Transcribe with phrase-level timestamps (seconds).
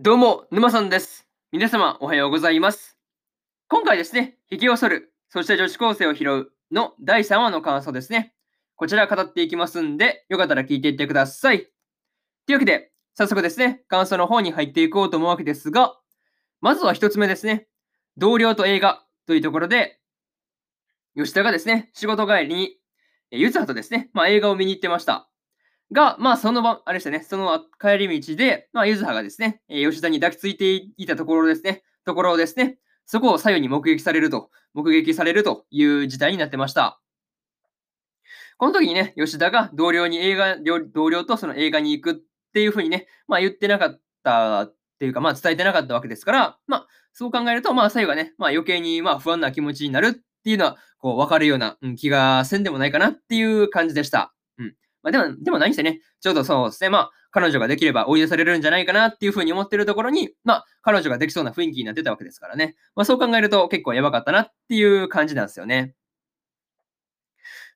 [0.00, 1.26] どうも、沼さんです。
[1.50, 2.96] 皆様、おはようございます。
[3.66, 8.32] 今回ですね、引きを剃る、そして女子高生を拾うの第3話の感想ですね。
[8.76, 11.62] こちら語っていきますんで、よかったら聞いていってください。
[12.46, 15.98] というわけで、早速ですね、感想の方に入っていこうと思うわけですが、
[16.60, 17.66] まずは一つ目ですね、
[18.16, 19.98] 同僚と映画というところで、
[21.16, 22.76] 吉田がですね、仕事帰りに、
[23.32, 25.27] ゆずはとですね、まあ、映画を見に行ってました。
[25.92, 37.00] が、まあ、その場、あれでしたね、その帰り道で、まあ、ゆずはがですね、えー吉田に抱きついていたところですね、ところですね、そこを左右に目撃されると、目撃されるという事態になってました。
[38.58, 42.14] この時にね、吉田が同僚に映画、同僚とその映画に行くっ
[42.52, 50.12] ていうふうにね、まあ言ってなかったっていうか、まあ伝えてなかったわけですから、まあそう考えると、まあ左右がね、まあ余計にまあ不安な気持ちになるっ
[50.42, 54.34] ていうのは、こう分かるようなうん気がせんでもないかなっていう感じでした。
[55.02, 62.74] まあでも、でも何してね、ちょうどそうですね、まあ彼女ができれば追い出されるんじゃないかなっていうふうに思ってるところに、まあ彼女ができそうな雰囲気になってたわけですからね。
[62.96, 65.94] まあそう考えると結構やばかったなっていう感じなんですよね。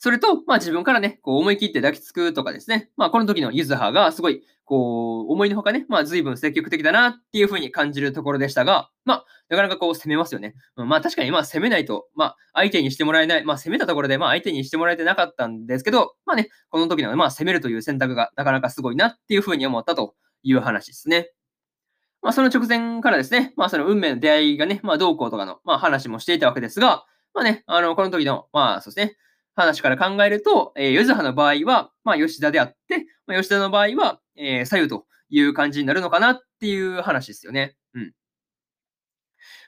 [0.00, 2.90] それと、まあ自分からね、こう思い切って抱きつくとかですね。
[2.96, 10.54] まあこの時のゆずはがすごい、こう、思いのほかね、まあ随分積極的だなっていうふうに感じるところでしたが、まあなかなかこう攻めますよね。
[10.76, 21.32] まあ確かにまあ攻めないと、まあ相手にしてもらえない、まあ攻めたところでまあ相手にしてもらえてなかったんですけど、まあね、この時のまあ攻めるという選択がなかなかすごいなっていうふうに思ったという話ですね。
[22.22, 29.16] まあその直前からですね、まあその運命の出会いがね、まあどうこうとかの、まあ話もしていたわけですが、まあね、あの、この時の、まあそうですね、
[29.58, 37.74] 話から考えると、えー、ゆずはの場合は、まあ、吉田であって、まあ、吉田の場合は、えー、左右という感じになるのかなっていう話ですよね。
[37.92, 38.12] うん。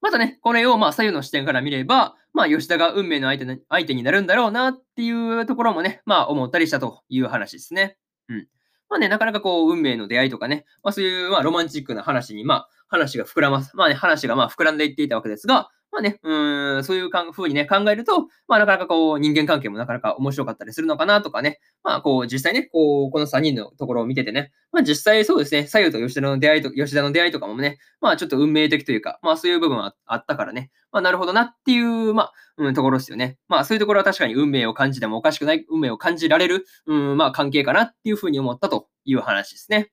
[0.00, 7.96] またね、これをまあ左右の視点から見れば、まあ、吉田が運命の相手な相手になるんだろうなっていうところもね、まあ、思ったりしたという話ですね。
[8.28, 8.48] うん。
[8.88, 13.76] まあね、なかなかこう、運命の出会いとかね、まあそういうまあロマンチックな話に、まあ話が膨らます。
[13.76, 33.38] まあね、話がまあ膨らんでいっていたわけですが、まあね、うん、そういうかん風にね、考えると、まあなかなかこう、人間関係もなかなか面白かったりするのかなとかね、まあこう、実際ね、こう、この3人のところを見ててね、まあ実際そうですね、左右と吉田の出会いと、吉田の出会いとかもね、まあちょっと運命的というか、まあそういう部分はあったからね、まあなるほどなっていう、まあ、うん、ところですよね。
[33.48, 39.90] まあそういうところは確かに運命を感じてもおかしくない、運命を感じられる、うん、まあ関係かなっていうふうに思ったという話ですね。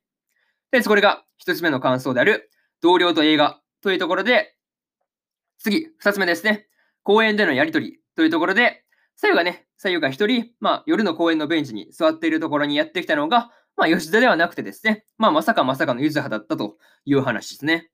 [0.72, 2.50] で、これが一つ目の感想である、
[2.81, 4.56] 同僚と映画というところで、
[5.63, 6.68] 次、二つ目ですね。
[7.03, 8.84] 公園でのやりとりというところで、
[9.16, 16.75] 左右がね、左右が一人、まあ、夜の公園のベンチに座っているところにやってきたのが、まあ、吉田ではなくてですね、まあ、まさかまさかのゆずはだったと
[17.06, 17.90] いう話ですね。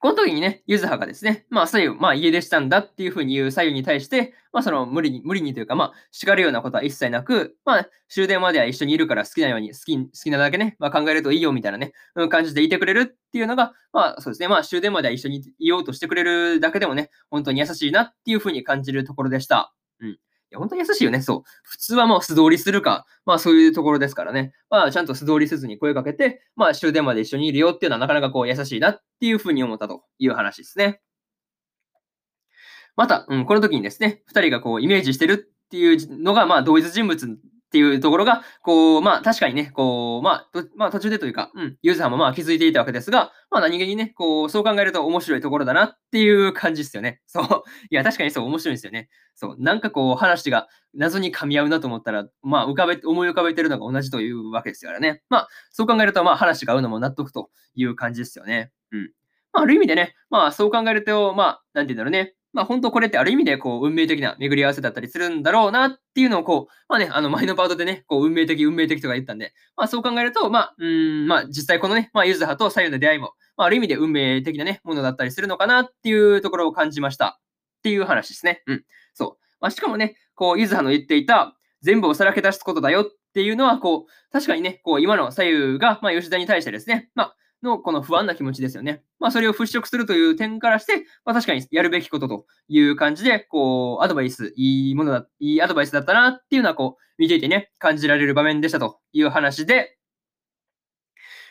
[0.00, 19.74] この時にね、ゆずはがですね、まあ、左右、まあ、家出したんだっていうふうに言う左右に対して、まあ、その無理に、無理にというか、まあ、叱るようなことは一切なく、まあ、終電までは一緒にいるから好きなように、好き、好きなだけね、まあ、考えるといいよみたいなね、うん感じでいてくれるっていうのが、まあ、そうですね、まあ、終電までは一緒にいようとしてくれるだけでもね、本当に優しいなっていうふうに感じるところでした。
[20.00, 20.18] うん。
[20.50, 21.20] いや、本当に優しいよね。
[21.20, 21.42] そう。
[21.62, 24.52] 普通はもう素通りするか、まあそういうところですからね。
[24.70, 31.00] まあちゃんと素通りせずに声かけて、まあ終電まで一緒にいるよっていうのはなかなかこう優しいなっていうふうに思ったという話ですね。
[32.96, 47.20] また、うん、この時にですね、二人がこうイメージしてるっていうのが、まあ同一人物っていうところが、こう、まあ確かにね、こう、まあ、とまあ途中でというか、うん、ユーザーもまあ気づいていたわけですが、まあ何気にね、こう、そう考えると面白いところだなっていう感じですよね。
[47.28, 47.44] そう。
[47.90, 49.10] いや、確かにそう、面白いですよね。
[49.34, 49.56] そう。
[49.58, 55.22] なんかこう、話が謎に噛み合うなと思ったら、まあ、浮かべ、思い浮かべてるのが同じというわけですからね。
[55.28, 58.72] まあ、そう考えると、まあ、話が合うのも納得という感じですよね。
[58.92, 59.12] うん。
[59.52, 62.34] まあ、ある意味でね、まあ、そう考えると、まあ、なんて言うんだろうね。
[62.52, 77.38] まあ、本当これってある意味で、こう、運命的な巡り合わせだったりするんだろうなっていうのを、こう、まあね、あの、前のパートでね、こう、運命的、運命的とか言ったんで、まあ、そう考えると、まあ、うん、まあ、実際このね、まあ、ユズハと左右の出会いも、まあ、ある意味で運命的なね、ものだったりするのかなっていうところを感じました。
[77.78, 78.62] っていう話ですね。
[78.66, 78.84] うん。
[79.14, 79.44] そう。
[79.60, 83.04] まあ、しかもね、こう、ゆずはの言っていた、全部をさらけ出すことだよっ
[83.34, 89.02] ていうのは、こう、確かにね、こう、今の左右が、まあ、吉田に対してですね、まあ、の、この不安な気持ちですよね。
[89.18, 99.98] まあ、それを払拭するという点からして、まあ、確かにやるべきことという感じで、こう、アドバイス、いいものだ、いいアドバイスだったなっていうのは、こう、見ていてね、感じられる場面でしたという話で、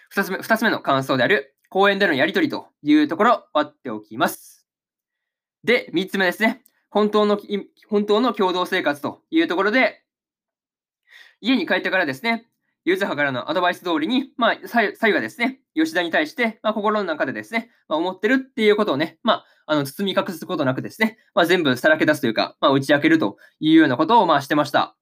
[0.09, 4.65] 二つ目、二つ目の感想である、公園でのやりとりというところ、割っておきます。
[5.63, 6.63] で、三つ目ですね。
[6.89, 7.37] 本当の、
[7.89, 10.03] 本当の共同生活というところで、
[11.41, 12.47] 家に帰ってからですね、
[12.87, 24.95] ユズハからのアドバイス通りに、まあ、左右がですね、吉田に対して、まあ、心の中でですね、まあ、思ってるっていうことをね、まあ、あの、包み隠すことなくですね、まあ、全部さらけ出すというか、まあ、打ち明けるというようなことを、まあ、してました。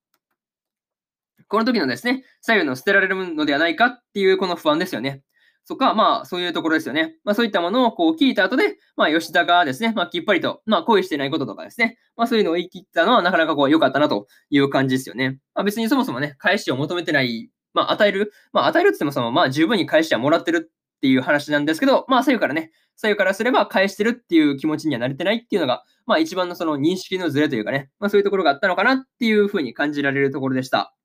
[1.47, 5.21] この時のですね、左右の捨てられるのではないかっていうこの不安ですよね。
[5.67, 7.15] とか、まあ、そういうところですよね。
[7.23, 15.37] まあ、そういったものをこう聞いた後で、まあ、吉田がですね、まあ、きっぱりと、まあ、恋してないこととかですね、まあ、そういうのを言い切ったのはなかなかこう良かったなという感じですよね。
[15.53, 30.95] まあ、別にそもそもね、返しを求めてない、まあ、与える、まあ、与えるって言ってもその、まあ、十分に返してはもらってるっていう話なんですけど、まあ、左右からね、左右からすれば返してるっていう気持ちには慣れてないっていうのが、まあ、一番のその認識のズレというかね、まあ、そういうところがあったのかなっていうふうに感じられるところでした。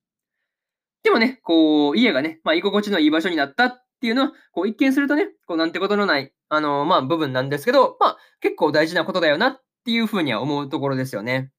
[1.03, 11.51] でもね、こう、家がね、まあ、居心地のいい場所になったっていうのは、こう、一見するとね、こう、なんてことのない、あの、まあ、部分なんですけど、まあ、結構大事なことだよなっていうふうには思うところですよね。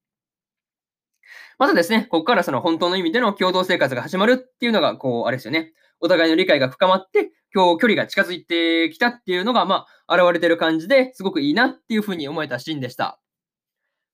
[1.58, 5.72] まずですね、ここからその本当の意味での共同生活が始まるっていうのが、こう、あれですよね。
[6.00, 13.20] お互いの理解が深まって、今日距離が近づいてきたっていうのが、まあ、現れてる感じですごくいいなっていうふうに思えたシーンでした。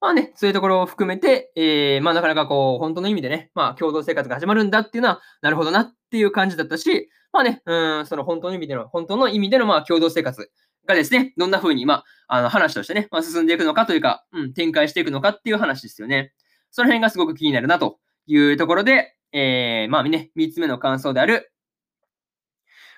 [0.00, 10.50] まあね、そういうところを含めて、えー、まあなかなかこう、本当の意味でね、まあ共同生活が始まるんだっていうのは、なるほどなっていう感じだったし、まあね、うん、その本当の意味での、本当の意味でのまあ共同生活
[10.86, 16.32] がですね、どんな風に、まあ、あの話としてね、まあ、進んでいくのかというか、うん、展開していくのかっていう話ですよね。
[16.70, 21.52] その辺がすごく気になるなというところで、えー、まあね、三つ目の感想である、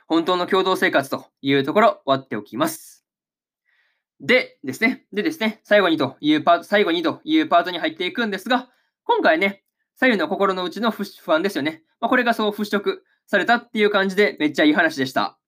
[0.07, 3.05] 本当の共同生活というところ、終わっておきます。
[4.21, 8.69] でですね、でですね、最後にというパート、最後にというパートに入っていくんですが、
[9.05, 9.65] 今回ね、
[9.97, 11.83] 左右の心の内の不安ですよね。
[12.01, 15.39] まあ、これがそう払拭されたっていう感じでめっちゃいい話でした。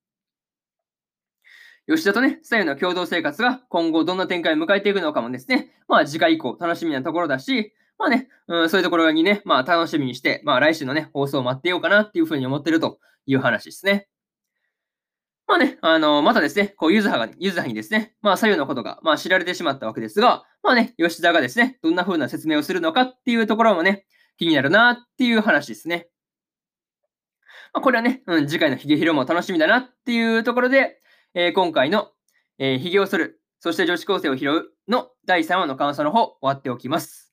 [1.88, 14.08] 吉田とね、左右の共同生活が今後どんな展開を迎えていくのかもですね、まあ次回以降楽しみなところだし、まあね、うん、そういうところにね、まあ楽しみにして、まあ来週のね、放送を待ってようかなっていうふうに思ってるという話ですね。
[15.46, 24.06] まあね、あの、またですね、こう、ゆずはが、ゆずはにですね、まあ、左右のことが、まあ、知られてしまったわけですが、まあね、吉田がですね、どんな風な説明をするのかっていうところもね、
[24.38, 26.08] 気になるなっていう話ですね。
[27.74, 31.00] まあ、これはね、うん、次回のヒゲヒロも楽しみだなっていうところで、
[31.34, 32.08] えー、今回の、
[32.58, 37.31] えー、ヒゲを剃る、そして女子高生を拾うの第3話の感想の方、終わっておきます。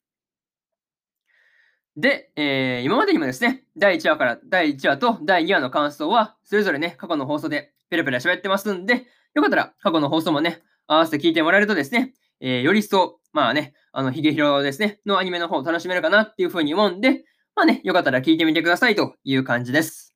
[1.99, 17.25] で、えー、今までにもですね、第1話から第1話と第2話の感想は、それぞれね、過去の放送でペラペラ喋ってますんで、よかったら過去の放送もね、合わせて聞いてもらえるとですね、えー、より一層、まあね、あの、ヒゲヒロですね、のアニメの方を楽しめるかなっていうふうに思うんで、
[17.55, 20.15] まあね、よかったら聞いてみてくださいという感じです。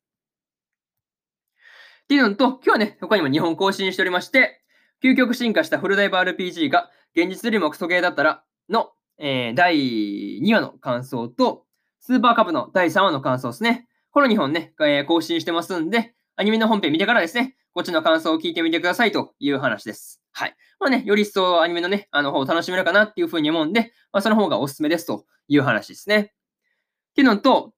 [2.03, 4.61] っていうのと、今日はね、他にも日本更新しておりまして、
[5.03, 11.65] 究極進化したフルダイバー RPG が現実よりもクソゲーだったらの、えー、第2話の感想と、
[12.05, 13.87] スーパーカブの第3話の感想ですね。
[14.11, 20.21] この2本ね、えー、更新してますんで、アニメの本編見てからですね、こっちの感想を聞いてみてくださいという話です。
[20.33, 20.55] はい。
[20.81, 26.19] まあね、より一層アニメのね、あの方を楽しめるかなっていうふうに思うんで、まあその方がおすすめですという話ですね。
[26.19, 27.71] っていうのと、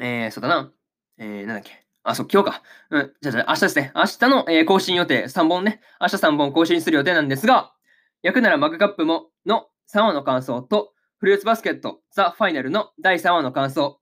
[0.00, 0.72] えー、そうだな。
[1.18, 1.84] えー、なんだっけ。
[2.04, 2.62] あ、そう、今日か。
[2.88, 3.92] うん、じゃあ、じゃ明日ですね。
[3.94, 5.82] 明日の、えー、更新予定3本ね。
[6.00, 7.74] 明日3本更新する予定なんですが、
[8.22, 14.00] 焼くならマグカップもの3話の感想と、フルーツバスケットザ・ファイナルの第3話の感想、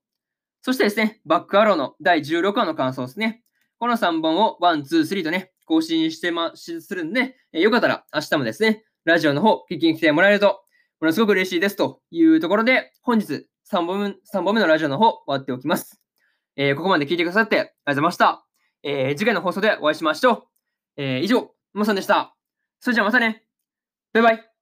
[0.62, 3.42] そしてですね、バックアローの第16話の感想ですね。
[3.78, 10.62] この3本を1、2、3とね、更新してま、するんで、よかったら明日もですね、ラジオの方聞きに来てもらえると、
[11.00, 16.00] ものすごく嬉しいですというところで、本日3本目 ,3 本目のラジオの方終わっておきます。
[16.56, 18.46] えー、ここまで聞いてくださってありがとうございました。
[18.82, 20.42] えー、次回の放送でお会いしましょう。
[20.96, 22.34] えー、以上、もさんでした。
[22.80, 23.44] それじゃあまたね。
[24.12, 24.53] バイバイ。